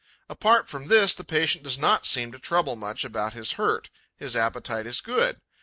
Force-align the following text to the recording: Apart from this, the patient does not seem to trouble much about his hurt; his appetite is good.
Apart 0.27 0.67
from 0.67 0.87
this, 0.87 1.13
the 1.13 1.23
patient 1.23 1.63
does 1.63 1.77
not 1.77 2.07
seem 2.07 2.31
to 2.31 2.39
trouble 2.39 2.75
much 2.75 3.05
about 3.05 3.33
his 3.33 3.51
hurt; 3.51 3.91
his 4.17 4.35
appetite 4.35 4.87
is 4.87 4.99
good. 4.99 5.39